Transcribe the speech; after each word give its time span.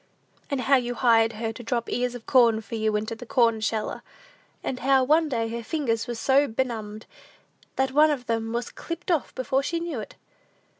"And 0.49 0.61
how 0.61 0.77
you 0.77 0.95
hired 0.95 1.33
her 1.33 1.53
to 1.53 1.61
drop 1.61 1.87
ears 1.87 2.15
of 2.15 2.25
corn 2.25 2.61
for 2.61 2.73
you 2.73 2.95
into 2.95 3.13
the 3.13 3.23
corn 3.27 3.61
sheller; 3.61 4.01
and 4.63 4.79
how, 4.79 5.03
one 5.03 5.29
day, 5.29 5.47
her 5.49 5.63
fingers 5.63 6.07
were 6.07 6.15
so 6.15 6.47
benumbed, 6.47 7.05
that 7.75 7.91
one 7.91 8.09
of 8.09 8.25
them 8.25 8.51
was 8.51 8.71
clipped 8.71 9.11
off 9.11 9.35
before 9.35 9.61
she 9.61 9.79
knew 9.79 9.99
it!" 9.99 10.15